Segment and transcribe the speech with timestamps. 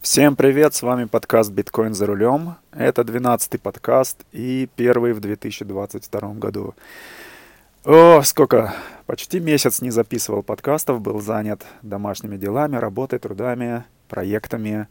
[0.00, 2.56] Всем привет, с вами подкаст «Биткоин за рулем».
[2.72, 6.74] Это 12-й подкаст и первый в 2022 году.
[7.84, 8.74] О, сколько!
[9.04, 14.88] Почти месяц не записывал подкастов, был занят домашними делами, работой, трудами, проектами,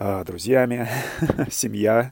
[0.00, 0.88] э, друзьями,
[1.52, 2.10] семья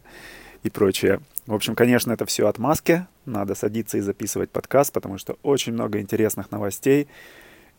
[0.63, 1.21] и прочее.
[1.49, 3.05] В общем, конечно, это все отмазки.
[3.25, 7.09] Надо садиться и записывать подкаст, потому что очень много интересных новостей–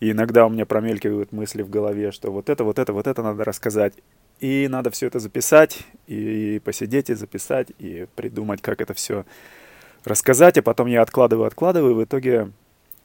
[0.02, 3.21] и иногда у меня промелькивают мысли в голове, что вот это, вот это, вот это
[3.21, 3.93] надо рассказать.
[4.39, 9.25] И надо все это записать, и посидеть, и записать, и придумать, как это все
[10.04, 10.57] рассказать.
[10.57, 12.51] А потом я откладываю, откладываю, и в итоге,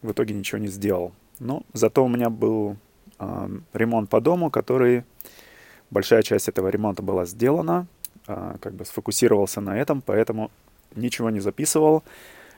[0.00, 1.12] в итоге ничего не сделал.
[1.38, 2.78] Но зато у меня был
[3.19, 5.05] э, ремонт по дому, который...
[5.88, 7.86] Большая часть этого ремонта была сделана,
[8.27, 10.50] э, как бы сфокусировался на этом, поэтому
[10.97, 12.02] ничего не записывал.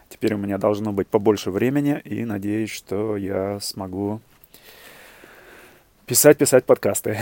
[0.09, 4.23] Теперь у меня должно быть побольше времени, и надеюсь, что я смогу
[6.09, 7.19] писать, писать подкасты.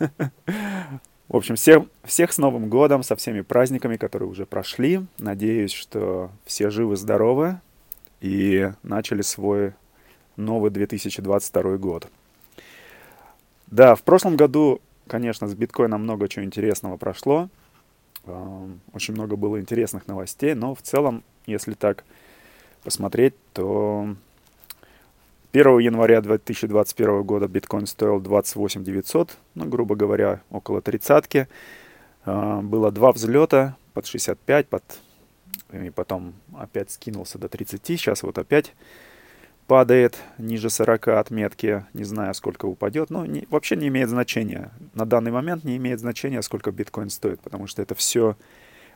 [1.28, 5.06] В общем, всех, всех с Новым годом, со всеми праздниками, которые уже прошли.
[5.18, 7.60] Надеюсь, что все живы-здоровы
[8.20, 9.74] и начали свой
[10.36, 12.08] новый 2022 год.
[13.68, 17.48] Да, в прошлом году, конечно, с биткоином много чего интересного прошло.
[18.92, 22.04] Очень много было интересных новостей, но в целом, если так
[22.82, 24.16] посмотреть, то
[25.54, 31.46] 1 января 2021 года биткоин стоил 28 900, ну, грубо говоря, около тридцатки.
[32.24, 34.82] А, было два взлета под 65, под...
[35.72, 37.86] и потом опять скинулся до 30.
[37.86, 38.74] Сейчас вот опять
[39.68, 41.86] падает ниже 40 отметки.
[41.92, 43.10] Не знаю, сколько упадет.
[43.10, 44.72] Но не, вообще не имеет значения.
[44.94, 48.36] На данный момент не имеет значения, сколько биткоин стоит, потому что это все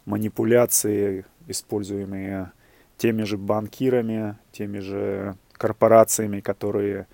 [0.07, 2.51] манипуляции, используемые
[2.97, 7.07] теми же банкирами, теми же корпорациями, которые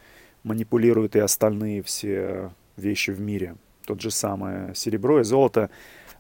[0.44, 3.56] манипулируют и остальные все вещи в мире.
[3.86, 5.70] Тот же самое серебро и золото.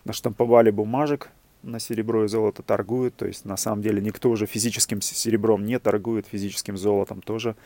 [0.04, 1.30] Наштамповали бумажек,
[1.62, 3.16] на серебро и золото торгуют.
[3.16, 7.56] То есть на самом деле никто уже физическим серебром не торгует, физическим золотом тоже.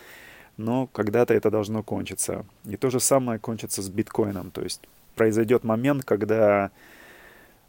[0.57, 2.45] Но когда-то это должно кончиться.
[2.65, 4.51] И то же самое кончится с биткоином.
[4.51, 4.83] То есть
[5.15, 6.71] произойдет момент, когда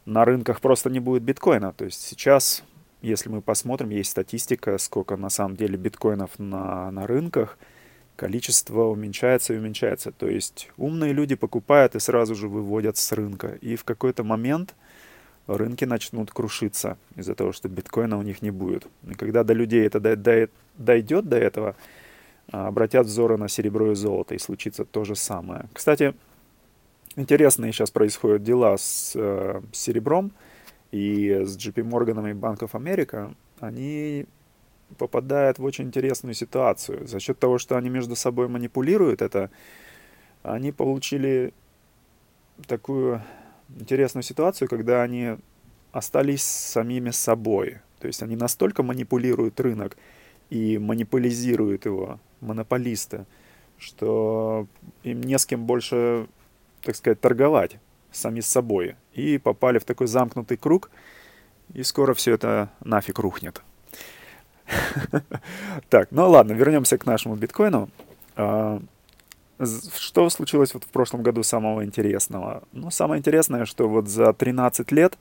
[0.06, 1.74] на рынках просто не будет биткоина.
[1.74, 2.64] То есть сейчас
[3.02, 7.58] если мы посмотрим, есть статистика, сколько на самом деле биткоинов на, на рынках,
[8.16, 10.12] количество уменьшается и уменьшается.
[10.12, 13.58] То есть умные люди покупают и сразу же выводят с рынка.
[13.62, 14.76] И в какой-то момент
[15.48, 18.88] рынки начнут крушиться из-за того, что биткоина у них не будет.
[19.10, 21.76] И когда до людей это дойдет до этого,
[22.52, 25.70] а, обратят взоры на серебро и золото, и случится то же самое.
[25.74, 26.14] Кстати,
[27.16, 30.32] интересные сейчас происходят дела с, э, с серебром
[30.92, 34.26] и с JP Morgan и Bank of America, они
[34.98, 37.08] попадают в очень интересную ситуацию.
[37.08, 39.52] За счет того, что они между собой манипулируют это,
[40.42, 41.54] они получили
[42.68, 43.22] такую
[43.80, 45.38] интересную ситуацию, когда они
[45.92, 47.80] остались самими собой.
[48.00, 49.98] То есть они настолько манипулируют рынок
[50.50, 53.26] и монополизируют его, монополисты,
[53.78, 54.68] что
[55.04, 56.28] им не с кем больше,
[56.82, 57.78] так сказать, торговать
[58.12, 58.96] сами с собой.
[59.14, 60.90] И попали в такой замкнутый круг,
[61.74, 63.62] и скоро все это нафиг рухнет.
[65.90, 67.90] Так, ну ладно, вернемся к нашему биткоину.
[68.36, 68.82] А,
[69.98, 72.64] что случилось вот в прошлом году самого интересного?
[72.72, 75.18] Ну, самое интересное, что вот за 13 лет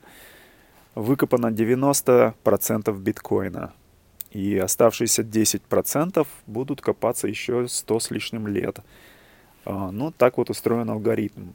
[0.95, 3.73] выкопано 90% биткоина.
[4.31, 8.79] И оставшиеся 10% будут копаться еще 100 с лишним лет.
[9.65, 11.49] А, ну, так вот устроен алгоритм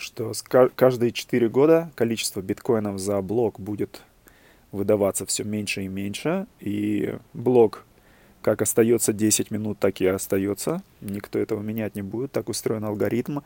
[0.00, 0.32] что
[0.74, 4.02] каждые 4 года количество биткоинов за блок будет
[4.72, 7.84] выдаваться все меньше и меньше, и блок
[8.42, 10.82] как остается 10 минут, так и остается.
[11.00, 13.40] Никто этого менять не будет, так устроен алгоритм.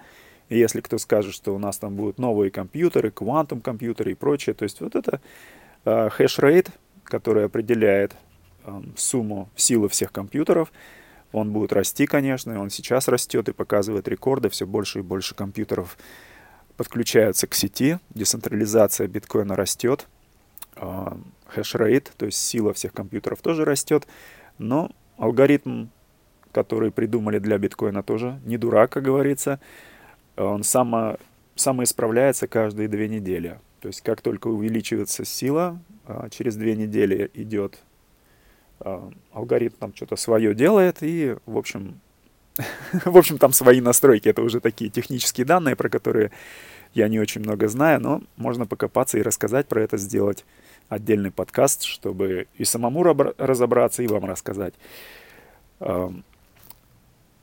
[0.49, 4.55] И если кто скажет, что у нас там будут новые компьютеры, quantum компьютеры и прочее,
[4.55, 5.21] то есть вот это
[5.85, 6.69] э, хэш-рейт,
[7.03, 8.15] который определяет
[8.65, 10.71] э, сумму силы всех компьютеров,
[11.33, 15.35] он будет расти, конечно, и он сейчас растет и показывает рекорды, все больше и больше
[15.35, 15.97] компьютеров
[16.77, 20.07] подключаются к сети, децентрализация биткоина растет,
[20.77, 21.19] а,
[21.49, 24.07] хешрейт, то есть сила всех компьютеров тоже растет,
[24.59, 25.87] но алгоритм,
[26.53, 29.61] который придумали для биткоина тоже не дурак, как говорится,
[30.37, 31.17] он само,
[31.55, 33.61] самоисправляется каждые две недели.
[33.81, 37.79] То есть как только увеличивается сила, а, через две недели идет
[38.81, 42.01] а, алгоритм там что-то свое делает, и, в общем,
[43.05, 44.29] В общем, там свои настройки.
[44.29, 46.31] Это уже такие технические данные, про которые
[46.95, 50.45] я не очень много знаю, но можно покопаться и рассказать про это, сделать
[50.89, 54.75] отдельный подкаст, чтобы и самому разобраться, и вам рассказать.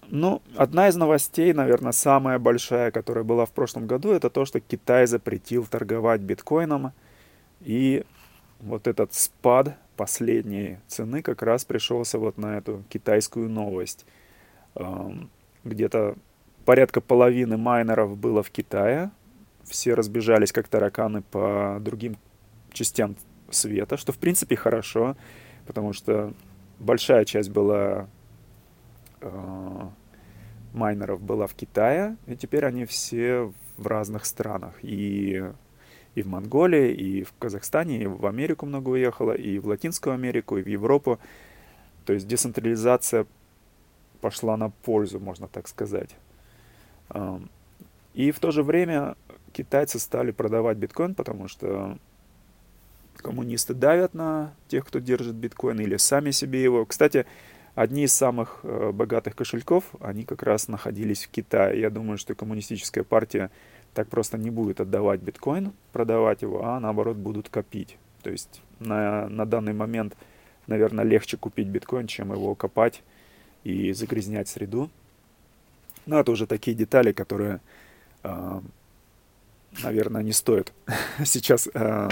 [0.08, 4.60] Ну, одна из новостей, наверное, самая большая, которая была в прошлом году, это то, что
[4.60, 6.92] Китай запретил торговать биткоином.
[7.62, 8.06] И
[8.60, 14.06] вот этот спад последней цены как раз пришелся вот на эту китайскую новость.
[15.64, 16.16] Где-то
[16.66, 19.12] порядка половины майнеров было в Китае.
[19.64, 22.18] Все разбежались как тараканы по другим
[22.72, 23.16] частям
[23.50, 25.16] света, что в принципе хорошо,
[25.68, 26.34] потому что
[26.80, 28.08] большая часть была
[29.22, 29.90] э,
[30.74, 34.74] майнеров была в Китае, и теперь они все в разных странах.
[34.82, 35.44] И,
[36.16, 40.58] и в Монголии, и в Казахстане, и в Америку много уехало, и в Латинскую Америку,
[40.58, 41.20] и в Европу.
[42.06, 43.26] То есть децентрализация
[44.22, 46.16] пошла на пользу, можно так сказать.
[48.14, 49.16] И в то же время
[49.52, 51.98] китайцы стали продавать биткоин, потому что
[53.18, 56.86] коммунисты давят на тех, кто держит биткоин, или сами себе его.
[56.86, 57.26] Кстати,
[57.76, 61.80] одни из самых э, богатых кошельков, они как раз находились в Китае.
[61.80, 63.50] Я думаю, что коммунистическая партия
[63.94, 67.98] так просто не будет отдавать биткоин, продавать его, а наоборот будут копить.
[68.24, 70.16] То есть на, на данный момент,
[70.68, 73.04] наверное, легче купить биткоин, чем его копать
[73.64, 74.90] и загрязнять среду.
[76.06, 77.62] Но это уже такие детали, которые,
[78.24, 78.62] э,
[79.84, 80.74] наверное, не стоит
[81.26, 82.10] сейчас э,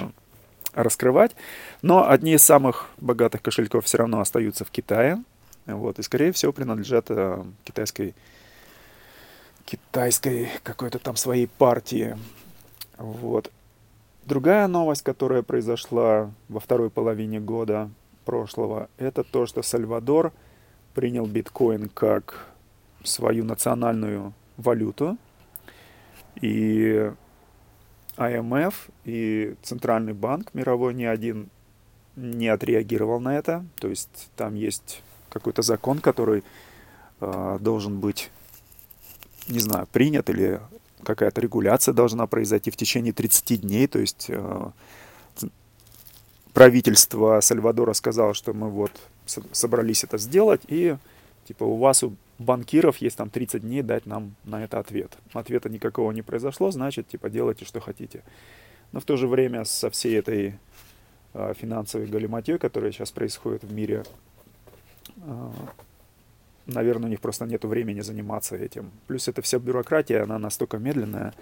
[0.73, 1.35] раскрывать.
[1.81, 5.23] Но одни из самых богатых кошельков все равно остаются в Китае.
[5.65, 8.15] Вот, и, скорее всего, принадлежат э, китайской,
[9.65, 12.17] китайской какой-то там своей партии.
[12.97, 13.51] Вот.
[14.25, 17.89] Другая новость, которая произошла во второй половине года
[18.25, 20.33] прошлого, это то, что Сальвадор
[20.99, 22.45] принял биткоин как
[23.05, 25.17] свою национальную валюту.
[26.41, 27.09] И
[28.17, 28.73] IMF
[29.05, 31.49] и Центральный банк мировой ни один
[32.17, 33.63] не отреагировал на это.
[33.79, 36.43] То есть там есть какой-то закон, который
[37.21, 38.29] э, должен быть,
[39.47, 40.59] не знаю, принят или
[41.05, 43.87] какая-то регуляция должна произойти в течение 30 дней.
[43.87, 44.71] То есть э,
[46.53, 48.91] правительство Сальвадора сказало, что мы вот
[49.51, 50.97] собрались это сделать, и
[51.45, 55.17] типа у вас, у банкиров, есть там 30 дней дать нам на это ответ.
[55.33, 58.23] Ответа никакого не произошло, значит, типа делайте, что хотите.
[58.91, 60.55] Но в то же время со всей этой
[61.33, 64.03] э, финансовой галиматьей, которая сейчас происходит в мире,
[65.17, 65.51] э,
[66.65, 68.91] наверное, у них просто нет времени заниматься этим.
[69.07, 71.33] Плюс это вся бюрократия, она настолько медленная,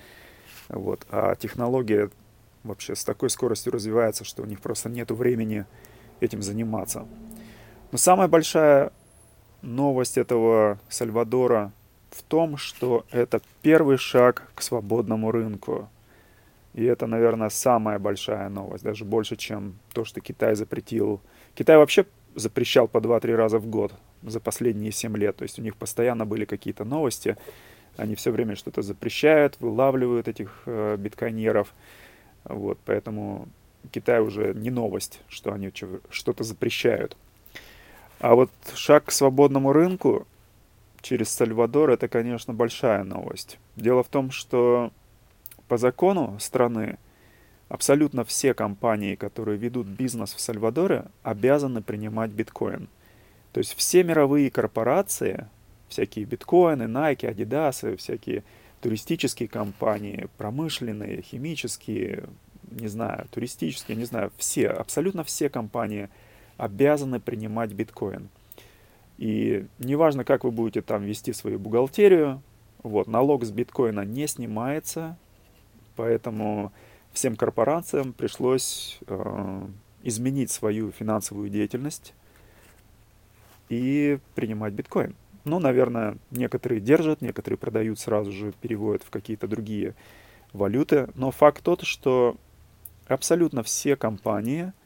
[0.70, 2.10] вот, а технология
[2.64, 5.66] вообще с такой скоростью развивается, что у них просто нет времени
[6.20, 7.06] этим заниматься.
[7.92, 8.92] Но самая большая
[9.62, 11.72] новость этого Сальвадора
[12.12, 15.90] в том, что это первый шаг к свободному рынку.
[16.74, 21.22] И это, наверное, самая большая новость, даже больше, чем то, что Китай запретил.
[21.56, 22.06] Китай вообще
[22.36, 25.38] запрещал по 2-3 раза в год за последние 7 лет.
[25.38, 27.38] То есть у них постоянно были какие-то новости.
[27.96, 31.74] Они все время что-то запрещают, вылавливают этих э, биткоинеров.
[32.44, 33.48] Вот, поэтому
[33.92, 35.72] Китай уже не новость, что они
[36.10, 37.18] что-то запрещают.
[38.20, 40.26] А вот шаг к свободному рынку
[41.02, 43.60] через Сальвадор это, конечно, большая новость.
[43.76, 44.92] Дело в том, что
[45.68, 46.98] по закону страны
[47.70, 52.88] абсолютно все компании, которые ведут бизнес в Сальвадоре, обязаны принимать биткоин.
[53.54, 55.48] То есть все мировые корпорации,
[55.88, 58.44] всякие биткоины, Nike, Adidas, всякие
[58.82, 62.24] туристические компании, промышленные, химические,
[62.72, 66.10] не знаю, туристические, не знаю, все, абсолютно все компании–
[66.58, 68.30] обязаны принимать биткоин.
[69.18, 72.42] И неважно, как вы будете там вести свою бухгалтерию,
[72.84, 75.18] вот, налог с биткоина не снимается,
[75.96, 76.72] поэтому
[77.12, 79.68] всем корпорациям пришлось э,
[80.04, 82.14] изменить свою финансовую деятельность
[83.70, 85.16] и принимать биткоин.
[85.46, 89.96] Ну, наверное, некоторые держат, некоторые продают сразу же, переводят в какие-то другие
[90.54, 91.10] валюты.
[91.16, 92.36] Но факт тот, что
[93.08, 94.74] абсолютно все компании–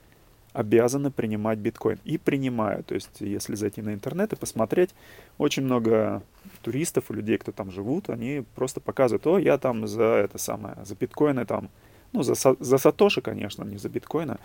[0.53, 1.99] обязаны принимать биткоин.
[2.03, 2.87] И принимают.
[2.87, 4.91] То есть, если зайти на интернет и посмотреть,
[5.37, 6.21] очень много
[6.61, 10.75] туристов и людей, кто там живут, они просто показывают, о, я там за это самое,
[10.83, 11.69] за биткоины там,
[12.11, 14.39] ну, за, за сатоши, конечно, не за биткоина,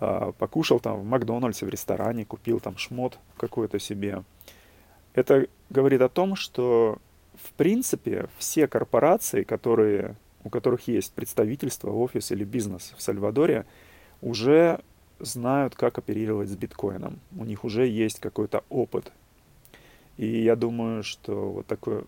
[0.00, 4.22] а, покушал там в Макдональдсе, в ресторане, купил там шмот какой-то себе.
[5.14, 6.98] Это говорит о том, что
[7.34, 13.66] в принципе все корпорации, которые, у которых есть представительство, офис или бизнес в Сальвадоре,
[14.20, 14.80] уже
[15.22, 17.18] знают, как оперировать с биткоином.
[17.36, 19.12] У них уже есть какой-то опыт.
[20.18, 22.04] И я думаю, что вот такой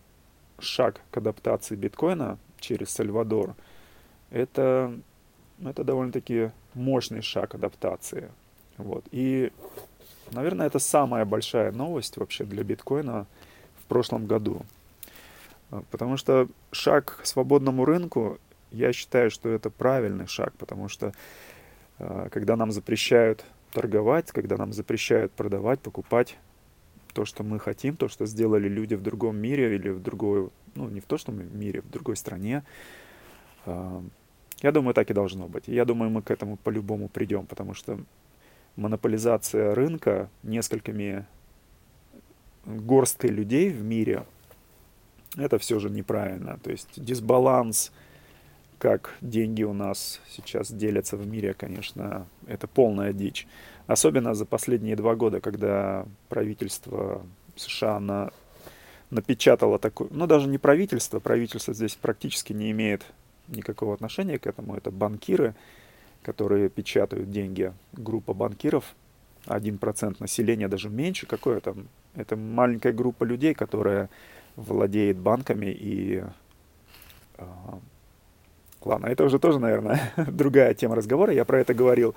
[0.59, 3.55] шаг к адаптации биткоина через Сальвадор,
[4.29, 4.93] это,
[5.63, 8.29] это довольно-таки мощный шаг адаптации.
[8.77, 9.05] Вот.
[9.11, 9.51] И,
[10.31, 13.25] наверное, это самая большая новость вообще для биткоина
[13.79, 14.61] в прошлом году.
[15.71, 18.39] А, потому что шаг к свободному рынку,
[18.71, 21.13] я считаю, что это правильный шаг, потому что
[21.97, 26.37] когда нам запрещают торговать, когда нам запрещают продавать, покупать
[27.13, 30.89] то, что мы хотим, то, что сделали люди в другом мире или в другой, ну
[30.89, 32.63] не в то, что мы в мире, в другой стране,
[33.65, 34.03] а,
[34.61, 35.67] я думаю, так и должно быть.
[35.67, 37.99] Я думаю, мы к этому по-любому придем, потому что
[38.75, 41.25] монополизация рынка несколькими
[42.65, 44.25] горсткой людей в мире,
[45.37, 46.59] это все же неправильно.
[46.63, 47.91] То есть дисбаланс,
[48.77, 53.47] как деньги у нас сейчас делятся в мире, конечно, это полная дичь.
[53.87, 58.31] Особенно за последние два года, когда правительство США на,
[59.09, 63.05] напечатало такое, ну даже не правительство, правительство здесь практически не имеет
[63.47, 65.55] никакого отношения к этому, это банкиры,
[66.23, 68.95] которые печатают деньги, группа банкиров,
[69.45, 74.09] 1% населения, даже меньше, какое там, это маленькая группа людей, которая
[74.55, 76.23] владеет банками и...
[78.85, 81.33] Ладно, это уже тоже, наверное, другая тема разговора.
[81.33, 82.13] Я про это говорил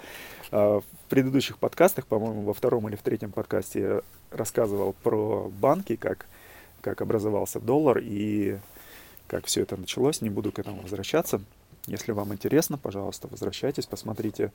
[0.51, 6.27] э, в предыдущих подкастах, по-моему, во втором или в третьем подкасте рассказывал про банки, как,
[6.83, 8.59] как образовался доллар и
[9.27, 10.21] как все это началось.
[10.21, 11.41] Не буду к этому возвращаться.
[11.87, 14.53] Если вам интересно, пожалуйста, возвращайтесь, посмотрите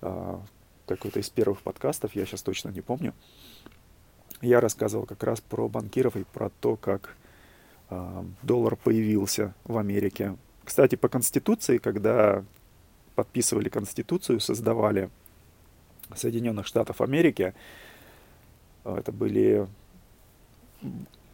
[0.00, 0.38] э,
[0.86, 3.14] какой-то из первых подкастов, я сейчас точно не помню.
[4.42, 7.16] Я рассказывал как раз про банкиров и про то, как
[7.90, 10.36] э, доллар появился в Америке.
[10.68, 12.44] Кстати, по Конституции, когда
[13.14, 15.08] подписывали Конституцию, создавали
[16.14, 17.54] Соединенных Штатов Америки,
[18.84, 19.66] это были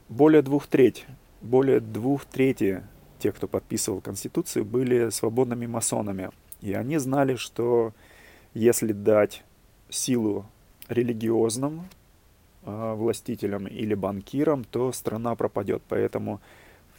[0.08, 1.04] более двух треть,
[1.40, 2.84] более двух трети
[3.18, 6.30] тех, кто подписывал Конституцию, были свободными масонами.
[6.60, 7.92] И они знали, что
[8.54, 9.42] если дать
[9.88, 10.46] силу
[10.88, 11.88] религиозным
[12.62, 15.82] э, властителям или банкирам, то страна пропадет.
[15.88, 16.40] Поэтому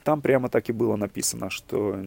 [0.04, 2.06] там прямо так и было написано, что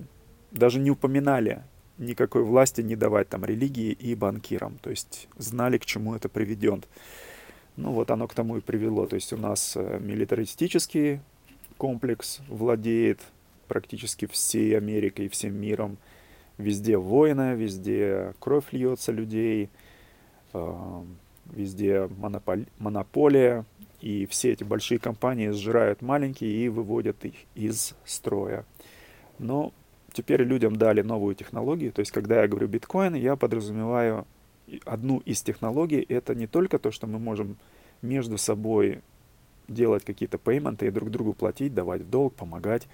[0.50, 1.62] даже не упоминали
[1.98, 4.78] никакой власти не давать там религии и банкирам.
[4.80, 6.88] То есть знали, к чему это приведет.
[7.76, 9.06] Ну вот оно к тому и привело.
[9.06, 11.20] То есть у нас э, милитаристический
[11.76, 13.20] комплекс владеет
[13.66, 15.98] практически всей Америкой и всем миром.
[16.56, 19.70] Везде войны, везде кровь льется людей,
[20.52, 21.02] э,
[21.46, 22.08] везде
[22.78, 23.64] монополия,
[24.00, 28.64] и все эти большие компании сжирают маленькие и выводят их из строя.
[29.38, 29.72] Но
[30.18, 34.26] теперь людям дали новую технологию, то есть когда я говорю биткоин, я подразумеваю
[34.84, 37.56] одну из технологий, это не только то, что мы можем
[38.02, 39.00] между собой
[39.68, 42.88] делать какие-то пейменты и друг другу платить, давать в долг, помогать,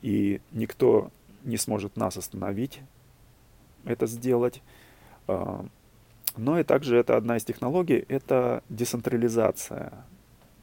[0.00, 1.10] и никто
[1.44, 2.80] не сможет нас остановить
[3.84, 4.62] это сделать.
[5.28, 5.66] А,
[6.38, 9.92] но и также это одна из технологий, это децентрализация.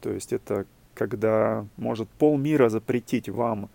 [0.02, 3.70] То есть это когда может полмира запретить вам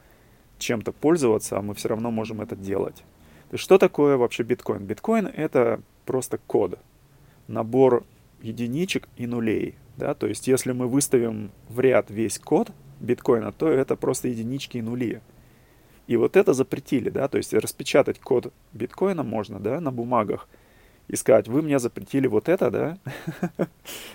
[0.59, 2.97] чем-то пользоваться, а мы все равно можем это делать.
[3.50, 4.85] То есть что такое вообще биткоин?
[4.85, 6.79] Биткоин это просто код,
[7.47, 8.05] набор
[8.43, 9.75] единичек и нулей.
[9.97, 10.15] Да?
[10.15, 14.83] То есть если мы выставим в ряд весь код биткоина, то это просто единички и
[14.83, 15.21] нули.
[16.07, 20.49] И вот это запретили, да, то есть распечатать код биткоина можно, да, на бумагах
[21.07, 22.99] и сказать, вы мне запретили вот это, да,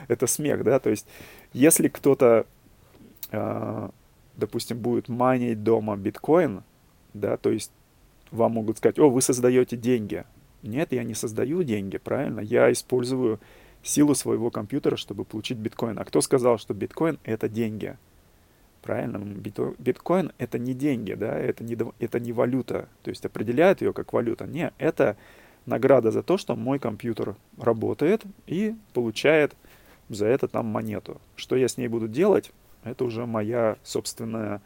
[0.08, 1.06] это смех, да, то есть
[1.54, 2.48] если кто-то,
[3.32, 3.90] э,
[4.36, 6.64] допустим, будет майнить дома биткоин,
[7.14, 7.72] да, то есть
[8.32, 10.26] вам могут сказать, о, вы создаете деньги.
[10.64, 13.40] Нет, я не создаю деньги, правильно, я использую
[13.84, 16.00] силу своего компьютера, чтобы получить биткоин.
[16.00, 17.98] А кто сказал, что биткоин это деньги?
[18.82, 23.94] Правильно, биткоин это не деньги, да, это не, это не валюта, то есть определяет ее
[23.94, 24.46] как валюта.
[24.46, 25.16] Не, это
[25.66, 29.56] награда за то, что мой компьютер работает и получает
[30.10, 31.22] за это там монету.
[31.36, 32.52] Что я с ней буду делать,
[32.84, 34.62] это уже моя собственная,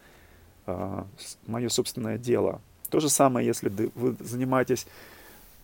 [0.65, 1.03] э,
[1.45, 2.62] мое собственное дело.
[2.89, 4.88] То же самое, если вы занимаетесь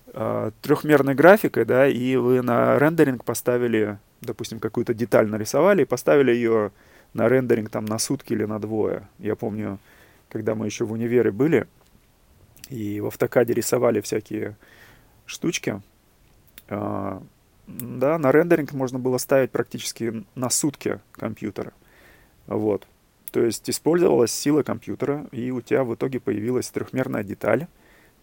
[0.07, 6.31] э, трехмерной графикой, да, и вы на рендеринг поставили, допустим, какую-то деталь нарисовали и поставили
[6.31, 6.71] ее
[7.13, 9.07] на рендеринг там на сутки или на двое.
[9.19, 9.79] Я помню,
[10.29, 11.67] когда мы еще в универе были,
[12.69, 14.57] и в автокаде рисовали всякие
[15.25, 15.81] штучки,
[16.69, 17.19] э,
[17.67, 21.71] да, на рендеринг можно было ставить практически на сутки компьютера.
[22.47, 22.87] Вот.
[23.31, 27.67] То есть использовалась сила компьютера, и у тебя в итоге появилась трехмерная деталь,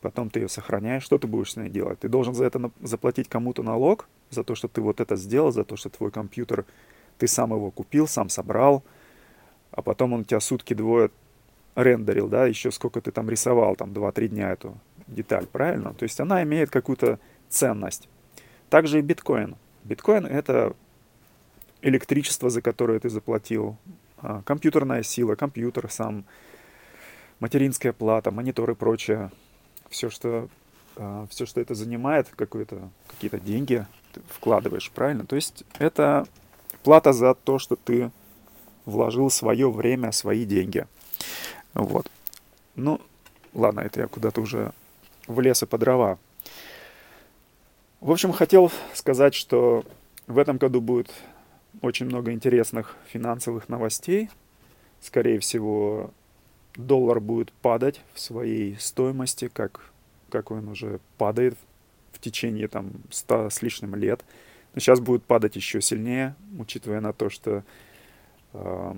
[0.00, 1.98] потом ты ее сохраняешь, что ты будешь с ней делать?
[2.00, 5.64] Ты должен за это заплатить кому-то налог, за то, что ты вот это сделал, за
[5.64, 6.64] то, что твой компьютер
[7.18, 8.84] ты сам его купил, сам собрал,
[9.72, 11.10] а потом он у тебя сутки двое
[11.74, 15.92] рендерил, да, еще сколько ты там рисовал, там 2-3 дня эту деталь, правильно?
[15.94, 18.08] То есть она имеет какую-то ценность.
[18.68, 19.56] Также и биткоин.
[19.84, 20.74] Биткоин— это
[21.82, 23.76] электричество, за которое ты заплатил
[24.44, 26.24] компьютерная сила, компьютер сам,
[27.40, 29.30] материнская плата, монитор и прочее.
[29.88, 30.48] Все, что,
[30.96, 35.24] а, все, что это занимает, какие-то деньги ты вкладываешь, правильно?
[35.26, 36.26] То есть это
[36.82, 38.10] плата за то, что ты
[38.84, 40.86] вложил свое время, свои деньги.
[41.74, 42.10] Вот.
[42.74, 43.00] Ну,
[43.54, 44.72] ладно, это я куда-то уже
[45.26, 46.18] в лес и по дрова.
[48.00, 49.84] В общем, хотел сказать, что
[50.26, 51.10] в этом году будет
[51.82, 54.30] очень много интересных финансовых новостей.
[55.00, 56.10] Скорее всего,
[56.76, 59.90] доллар будет падать в своей стоимости, как,
[60.28, 61.56] как он уже падает
[62.12, 64.24] в течение там 100 с лишним лет.
[64.74, 67.64] Но сейчас будет падать еще сильнее, учитывая на то, что
[68.52, 68.94] э,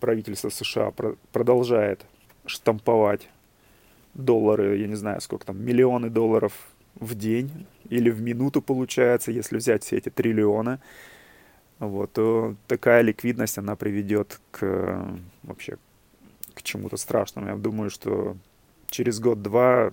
[0.00, 2.04] правительство США про- продолжает
[2.46, 3.28] штамповать
[4.14, 6.52] доллары, я не знаю, сколько там, миллионы долларов
[6.94, 10.80] в день или в минуту получается, если взять все эти триллионы,
[11.88, 15.04] вот, то такая ликвидность, она приведет к
[15.42, 15.78] вообще
[16.54, 17.48] к чему-то страшному.
[17.48, 18.36] Я думаю, что
[18.88, 19.90] через год-два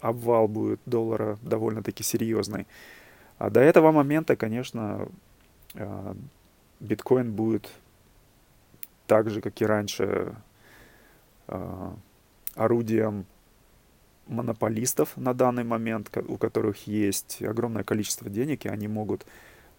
[0.00, 2.66] обвал будет доллара довольно-таки серьезный.
[3.36, 5.08] А до этого момента, конечно,
[5.74, 6.16] а,
[6.80, 7.70] биткоин будет
[9.06, 10.34] так же, как и раньше,
[11.48, 11.94] а,
[12.54, 13.26] орудием
[14.26, 19.26] монополистов на данный момент, у которых есть огромное количество денег, и они могут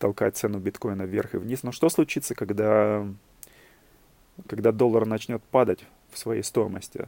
[0.01, 1.63] толкать цену биткоина вверх и вниз.
[1.63, 3.08] Но что случится, когда,
[4.48, 7.08] когда доллар начнет падать в своей стоимости?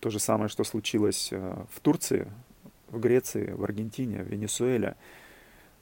[0.00, 2.30] То же самое, что случилось э, в Турции,
[2.88, 4.96] в Греции, в Аргентине, в Венесуэле,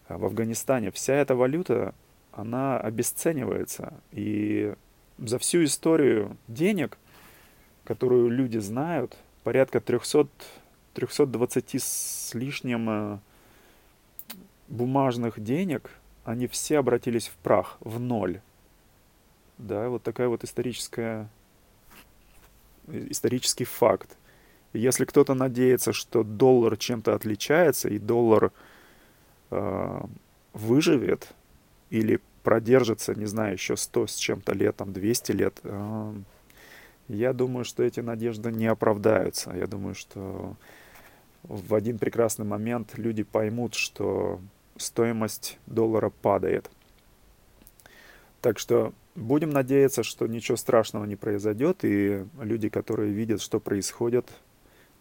[0.08, 0.92] э, в Афганистане.
[0.92, 1.94] Вся эта валюта,
[2.32, 3.94] она обесценивается.
[4.12, 4.74] И
[5.18, 6.98] за всю историю денег,
[7.84, 10.28] которую люди знают, порядка 300
[10.94, 13.18] 320 с лишним э,
[14.68, 15.90] бумажных денег,
[16.28, 18.42] они все обратились в прах, в ноль.
[19.56, 21.30] Да, вот такая вот историческая,
[22.86, 24.14] исторический факт.
[24.74, 28.52] Если кто-то надеется, что доллар чем-то отличается, и доллар
[29.50, 30.00] э,
[30.52, 31.28] выживет
[31.88, 36.12] или продержится, не знаю, еще 100 с чем-то лет, там 200 лет, э,
[37.08, 39.56] я думаю, что эти надежды не оправдаются.
[39.56, 40.56] Я думаю, что
[41.44, 44.40] в один прекрасный момент люди поймут, что
[44.78, 46.70] стоимость доллара падает.
[48.40, 54.26] Так что будем надеяться, что ничего страшного не произойдет, и люди, которые видят, что происходит,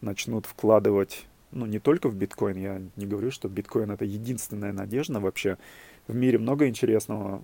[0.01, 5.19] начнут вкладывать, ну, не только в биткоин, я не говорю, что биткоин это единственная надежда
[5.19, 5.57] вообще.
[6.07, 7.41] В мире много интересного,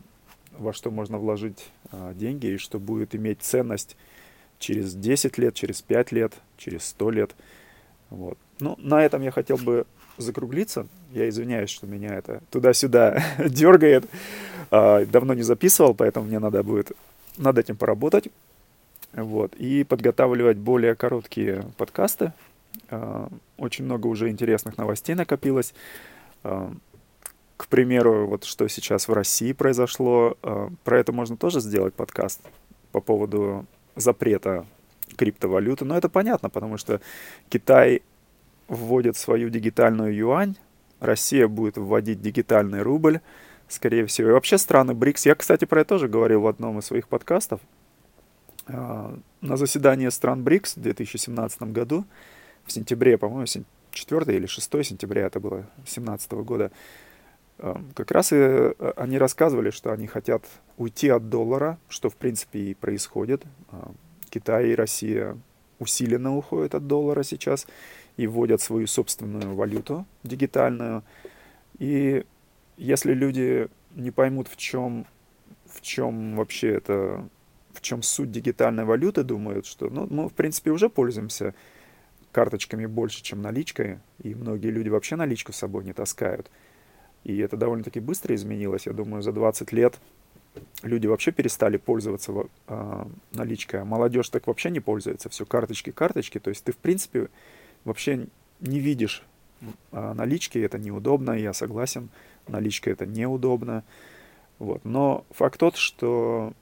[0.52, 3.96] во что можно вложить а, деньги, и что будет иметь ценность
[4.60, 7.36] через 10 лет, через 5 лет, через 100 лет.
[8.10, 8.38] Вот.
[8.60, 9.86] Ну, на этом я хотел бы
[10.24, 10.88] закруглиться.
[11.12, 14.06] Я извиняюсь, что меня это туда-сюда дергает.
[14.72, 16.92] А, давно не записывал, поэтому мне надо будет
[17.38, 18.30] над этим поработать.
[19.14, 19.54] Вот.
[19.56, 22.34] И подготавливать более короткие подкасты.
[22.90, 25.74] А, очень много уже интересных новостей накопилось.
[26.44, 26.72] А,
[27.58, 30.38] к примеру, вот что сейчас в России произошло,
[30.84, 32.42] про это можно тоже сделать подкаст
[32.92, 34.66] по поводу запрета
[35.16, 35.86] криптовалюты.
[35.86, 37.00] Но это понятно, потому что
[37.50, 38.02] Китай
[38.74, 40.56] вводит свою дигитальную юань,
[41.00, 43.20] Россия будет вводить дигитальный рубль,
[43.68, 44.30] скорее всего.
[44.30, 47.60] И вообще страны БРИКС, я, кстати, про это тоже говорил в одном из своих подкастов,
[48.68, 52.06] а, на заседании стран БРИКС в 2017 году,
[52.66, 53.46] в сентябре, по-моему,
[53.92, 56.72] 4 или 6 сентября это было, 2017 года,
[57.60, 60.46] а, как раз и а, они рассказывали, что они хотят
[60.78, 63.44] уйти от доллара, что в принципе и происходит.
[64.30, 65.38] Китай и Россия
[65.80, 67.68] усиленно уходят от доллара сейчас
[68.18, 71.04] и вводят свою собственную валюту дигитальную.
[71.80, 72.26] И
[72.78, 75.06] если люди не поймут, в чем,
[75.66, 77.28] в чем вообще это,
[77.74, 81.54] в чем суть дигитальной валюты, думают, что ну, мы, в принципе, уже пользуемся
[82.32, 86.50] карточками больше, чем наличкой, и многие люди вообще наличку с собой не таскают.
[87.24, 88.86] И это довольно-таки быстро изменилось.
[88.86, 90.00] Я думаю, за 20 лет
[90.82, 92.34] люди вообще перестали пользоваться
[92.68, 95.30] э, наличкой, а молодежь так вообще не пользуется.
[95.30, 96.40] Все карточки, карточки.
[96.40, 97.30] То есть ты, в принципе,
[97.86, 98.28] вообще
[98.60, 99.24] не видишь
[99.92, 102.10] а налички, это неудобно, я согласен,
[102.48, 103.84] наличка это неудобно.
[104.60, 104.84] Вот.
[104.86, 106.54] Но факт тот, что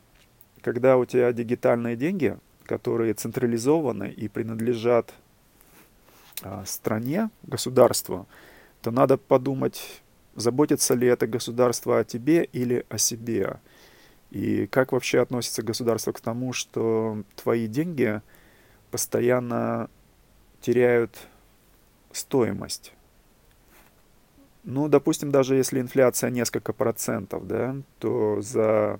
[0.62, 5.13] когда у тебя дигитальные деньги, которые централизованы и принадлежат
[6.43, 8.27] а, стране, государству,
[8.81, 10.01] то надо подумать,
[10.36, 13.60] заботится ли это государство о тебе или о себе.
[14.29, 18.21] И как вообще относится государство к тому, что твои деньги
[18.91, 19.89] постоянно
[20.62, 21.28] теряют
[22.12, 22.93] стоимость.
[24.63, 29.00] Ну, допустим, даже если инфляция несколько процентов, да, то за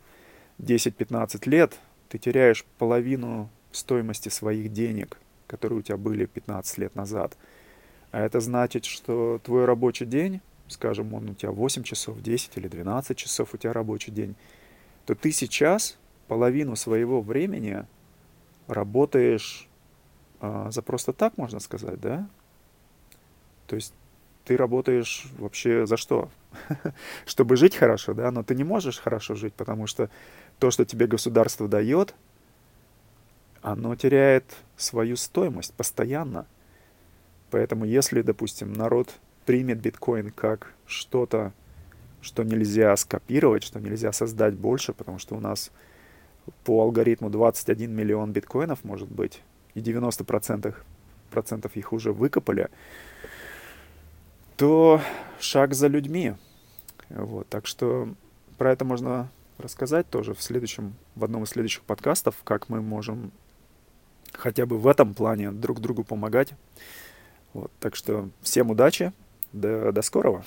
[0.60, 1.78] 10-15 лет
[2.10, 7.38] ты теряешь половину стоимости своих денег, которые у тебя были 15 лет назад.
[8.12, 12.68] А это значит, что твой рабочий день, скажем, он у тебя 8 часов, 10 или
[12.68, 14.36] 12 часов у тебя рабочий день,
[15.06, 15.98] то ты сейчас
[16.28, 17.86] половину своего времени
[18.68, 19.70] работаешь
[20.42, 22.28] за просто так, можно сказать, да?
[23.68, 23.94] То есть
[24.44, 26.30] ты работаешь вообще за что?
[27.26, 30.10] Чтобы жить хорошо, да, но ты не можешь хорошо жить, потому что
[30.60, 32.16] то, что тебе государство дает,
[33.62, 36.48] оно теряет свою стоимость постоянно.
[37.52, 39.10] Поэтому если, допустим, народ
[39.46, 41.54] примет биткоин как что-то,
[42.22, 45.72] что нельзя скопировать, что нельзя создать больше, потому что у нас
[46.64, 49.42] по алгоритму 21 миллион биткоинов может быть,
[49.74, 50.76] и 90%
[51.30, 52.70] процентов их уже выкопали,
[54.58, 55.02] то
[55.40, 56.36] шаг за людьми.
[57.10, 58.14] Вот, так что
[58.58, 63.32] про это можно рассказать тоже в следующем, в одном из следующих подкастов, как мы можем
[64.34, 66.54] хотя бы в этом плане друг другу помогать.
[67.54, 69.12] Вот, так что всем удачи,
[69.52, 70.44] до, до скорого.